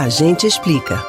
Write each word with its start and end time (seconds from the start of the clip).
A 0.00 0.08
gente 0.08 0.46
explica. 0.46 1.04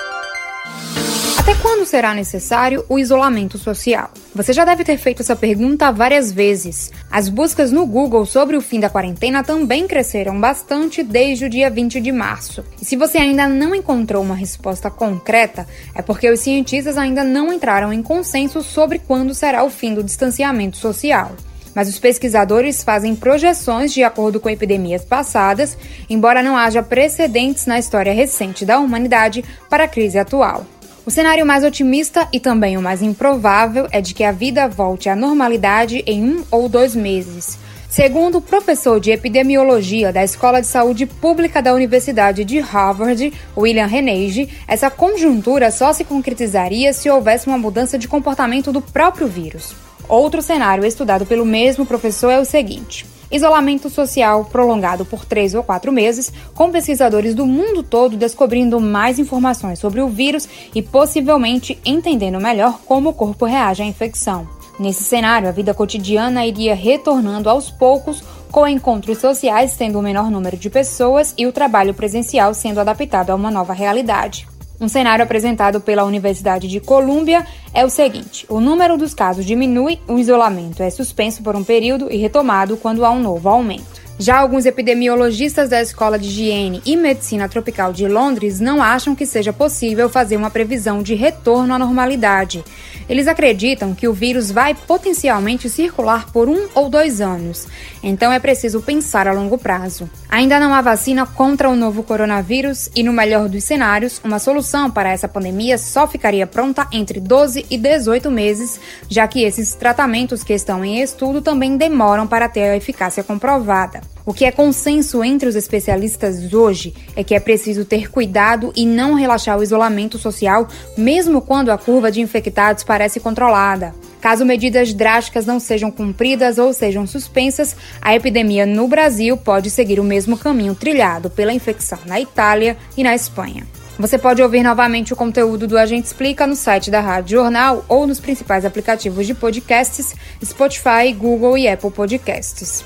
Até 1.40 1.56
quando 1.62 1.86
será 1.86 2.14
necessário 2.14 2.84
o 2.90 3.00
isolamento 3.00 3.58
social? 3.58 4.12
Você 4.36 4.52
já 4.52 4.66
deve 4.66 4.84
ter 4.84 4.98
feito 4.98 5.22
essa 5.22 5.34
pergunta 5.34 5.94
várias 5.94 6.30
vezes. 6.30 6.92
As 7.10 7.30
buscas 7.30 7.72
no 7.72 7.86
Google 7.86 8.26
sobre 8.26 8.58
o 8.58 8.62
fim 8.62 8.82
da 8.82 8.90
quarentena 8.90 9.46
também 9.46 9.88
cresceram 9.88 10.38
bastante 10.38 11.04
desde 11.04 11.46
o 11.46 11.50
dia 11.50 11.70
20 11.70 12.02
de 12.02 12.12
março. 12.12 12.66
E 12.82 12.84
se 12.84 12.98
você 12.98 13.18
ainda 13.18 13.48
não 13.48 13.74
encontrou 13.74 14.22
uma 14.22 14.36
resposta 14.36 14.92
concreta, 14.92 15.66
é 15.96 16.02
porque 16.02 16.30
os 16.30 16.42
cientistas 16.42 16.98
ainda 16.98 17.24
não 17.24 17.54
entraram 17.54 17.94
em 17.94 18.04
consenso 18.04 18.62
sobre 18.62 19.00
quando 19.00 19.34
será 19.34 19.64
o 19.64 19.70
fim 19.70 19.94
do 19.94 20.04
distanciamento 20.04 20.76
social 20.76 21.32
mas 21.74 21.88
os 21.88 22.00
pesquisadores 22.00 22.84
fazem 22.84 23.16
projeções 23.16 23.94
de 23.94 24.04
acordo 24.04 24.40
com 24.40 24.50
epidemias 24.50 25.04
passadas, 25.04 25.78
embora 26.10 26.44
não 26.44 26.58
haja 26.58 26.84
precedentes 26.84 27.66
na 27.66 27.80
história 27.80 28.14
recente 28.14 28.66
da 28.66 28.80
humanidade 28.80 29.44
para 29.70 29.86
a 29.86 29.88
crise 29.88 30.20
atual. 30.20 30.66
O 31.04 31.10
cenário 31.10 31.46
mais 31.46 31.64
otimista 31.64 32.28
e 32.32 32.40
também 32.40 32.78
o 32.78 32.82
mais 32.82 33.02
improvável 33.02 33.88
é 33.92 34.00
de 34.00 34.14
que 34.14 34.24
a 34.24 34.32
vida 34.32 34.68
volte 34.68 35.10
à 35.10 35.16
normalidade 35.16 36.04
em 36.06 36.24
um 36.24 36.44
ou 36.52 36.70
dois 36.70 36.96
meses. 36.96 37.58
Segundo 37.90 38.38
o 38.38 38.42
professor 38.42 39.02
de 39.02 39.12
epidemiologia 39.12 40.14
da 40.14 40.24
Escola 40.24 40.62
de 40.62 40.68
Saúde 40.68 41.06
Pública 41.06 41.62
da 41.62 41.74
Universidade 41.74 42.46
de 42.46 42.60
Harvard, 42.60 43.34
William 43.58 43.86
Reneige, 43.86 44.48
essa 44.66 44.90
conjuntura 44.90 45.70
só 45.72 45.92
se 45.92 46.06
concretizaria 46.06 46.94
se 46.94 47.10
houvesse 47.10 47.48
uma 47.48 47.58
mudança 47.58 47.98
de 47.98 48.08
comportamento 48.08 48.72
do 48.72 48.80
próprio 48.80 49.28
vírus. 49.28 49.76
Outro 50.12 50.42
cenário 50.42 50.86
estudado 50.86 51.26
pelo 51.26 51.46
mesmo 51.46 51.86
professor 51.86 52.30
é 52.32 52.38
o 52.38 52.44
seguinte: 52.44 53.06
isolamento 53.32 53.90
social 53.90 54.44
prolongado 54.44 55.06
por 55.06 55.24
três 55.24 55.56
ou 55.56 55.64
quatro 55.64 55.90
meses, 55.90 56.34
com 56.54 56.70
pesquisadores 56.70 57.34
do 57.34 57.46
mundo 57.46 57.82
todo 57.82 58.18
descobrindo 58.18 58.78
mais 58.78 59.20
informações 59.20 59.80
sobre 59.80 60.02
o 60.02 60.10
vírus 60.10 60.50
e 60.76 60.82
possivelmente 60.82 61.80
entendendo 61.86 62.42
melhor 62.42 62.82
como 62.86 63.12
o 63.12 63.14
corpo 63.14 63.46
reage 63.46 63.84
à 63.84 63.86
infecção. 63.86 64.46
Nesse 64.78 65.02
cenário, 65.02 65.48
a 65.48 65.54
vida 65.54 65.74
cotidiana 65.74 66.46
iria 66.46 66.76
retornando 66.76 67.50
aos 67.50 67.72
poucos, 67.72 68.22
com 68.52 68.68
encontros 68.68 69.18
sociais 69.20 69.78
tendo 69.78 69.98
o 69.98 70.02
menor 70.02 70.30
número 70.30 70.58
de 70.58 70.70
pessoas 70.70 71.34
e 71.38 71.48
o 71.48 71.54
trabalho 71.54 71.94
presencial 71.94 72.54
sendo 72.54 72.82
adaptado 72.82 73.30
a 73.30 73.36
uma 73.36 73.50
nova 73.50 73.72
realidade. 73.72 74.51
Um 74.82 74.88
cenário 74.88 75.24
apresentado 75.24 75.80
pela 75.80 76.04
Universidade 76.04 76.68
de 76.68 76.80
Colômbia 76.80 77.46
é 77.72 77.86
o 77.86 77.90
seguinte: 77.90 78.48
o 78.50 78.60
número 78.60 78.98
dos 78.98 79.14
casos 79.14 79.46
diminui, 79.46 80.00
o 80.08 80.18
isolamento 80.18 80.82
é 80.82 80.90
suspenso 80.90 81.44
por 81.44 81.56
um 81.56 81.64
período 81.64 82.12
e 82.12 82.18
retomado 82.18 82.76
quando 82.76 83.06
há 83.06 83.12
um 83.12 83.22
novo 83.22 83.48
aumento. 83.48 84.02
Já 84.18 84.40
alguns 84.40 84.66
epidemiologistas 84.66 85.70
da 85.70 85.82
Escola 85.82 86.18
de 86.18 86.28
Higiene 86.28 86.82
e 86.84 86.96
Medicina 86.96 87.48
Tropical 87.48 87.94
de 87.94 88.08
Londres 88.08 88.60
não 88.60 88.82
acham 88.82 89.16
que 89.16 89.26
seja 89.26 89.54
possível 89.54 90.10
fazer 90.10 90.36
uma 90.36 90.50
previsão 90.50 91.04
de 91.04 91.14
retorno 91.14 91.74
à 91.76 91.80
normalidade. 91.80 92.64
Eles 93.10 93.28
acreditam 93.28 93.94
que 93.94 94.08
o 94.08 94.14
vírus 94.14 94.52
vai 94.52 94.74
potencialmente 94.74 95.70
circular 95.70 96.32
por 96.32 96.48
um 96.48 96.68
ou 96.74 96.90
dois 96.90 97.22
anos, 97.22 97.68
então 98.02 98.32
é 98.32 98.40
preciso 98.40 98.82
pensar 98.82 99.28
a 99.28 99.34
longo 99.34 99.58
prazo. 99.58 100.10
Ainda 100.30 100.60
não 100.60 100.74
há 100.74 100.82
vacina 100.82 101.26
contra 101.26 101.70
o 101.70 101.76
novo 101.76 102.04
coronavírus 102.04 102.90
e, 102.96 103.04
no 103.04 103.14
melhor 103.14 103.50
dos 103.50 103.64
cenários, 103.64 104.22
uma 104.24 104.40
solução 104.40 104.90
para 104.90 105.12
essa 105.12 105.28
pandemia 105.28 105.78
só 105.78 106.08
ficaria 106.08 106.48
pronta 106.48 106.88
entre 106.92 107.20
12 107.20 107.66
e 107.70 107.78
18 107.78 108.32
meses, 108.32 108.80
já 109.10 109.28
que 109.28 109.44
esses 109.44 109.74
tratamentos 109.76 110.44
que 110.44 110.54
estão 110.54 110.84
em 110.84 111.02
estudo 111.02 111.42
também 111.42 111.78
demoram 111.78 112.28
para 112.28 112.48
ter 112.48 112.70
a 112.70 112.78
eficácia 112.78 113.24
comprovada. 113.24 114.02
O 114.24 114.34
que 114.34 114.46
é 114.46 114.52
consenso 114.52 115.24
entre 115.24 115.50
os 115.50 115.56
especialistas 115.56 116.54
hoje 116.54 116.94
é 117.16 117.24
que 117.24 117.34
é 117.34 117.40
preciso 117.40 117.84
ter 117.84 118.12
cuidado 118.12 118.72
e 118.76 118.86
não 118.86 119.16
relaxar 119.16 119.58
o 119.58 119.64
isolamento 119.64 120.20
social, 120.20 120.68
mesmo 120.96 121.42
quando 121.42 121.72
a 121.72 121.78
curva 121.78 122.12
de 122.12 122.22
infectados 122.22 122.84
parece 122.84 123.20
controlada. 123.20 123.96
Caso 124.22 124.46
medidas 124.46 124.94
drásticas 124.94 125.48
não 125.48 125.60
sejam 125.60 125.90
cumpridas 125.90 126.60
ou 126.60 126.72
sejam 126.72 127.08
suspensas, 127.08 127.76
a 128.00 128.16
epidemia 128.16 128.68
no 128.68 128.88
Brasil 128.88 129.36
pode 129.36 129.72
seguir 129.72 130.00
o 130.00 130.04
mesmo 130.04 130.38
caminho 130.38 130.76
trilhado 130.76 131.28
pela 131.28 131.52
infecção 131.52 131.98
na 132.06 132.20
Itália 132.20 132.78
e 132.96 133.04
na 133.04 133.16
Espanha. 133.16 133.66
Você 133.98 134.20
pode 134.20 134.42
ouvir 134.42 134.62
novamente 134.62 135.14
o 135.14 135.16
conteúdo 135.16 135.68
do 135.68 135.78
Agente 135.78 136.08
Explica 136.08 136.46
no 136.46 136.56
site 136.56 136.92
da 136.92 137.02
Rádio 137.02 137.38
Jornal 137.38 137.84
ou 137.90 138.06
nos 138.06 138.20
principais 138.20 138.66
aplicativos 138.66 139.26
de 139.26 139.34
podcasts 139.34 140.16
Spotify, 140.44 141.12
Google 141.12 141.58
e 141.58 141.68
Apple 141.68 141.92
Podcasts. 141.92 142.86